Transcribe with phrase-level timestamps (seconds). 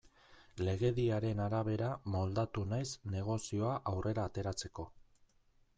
[0.67, 4.93] Legediaren arabera moldatu naiz negozioa aurrera ateratzeko.